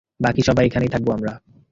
[0.19, 1.33] বাকি সবাই এখানেই থাকব আমরা!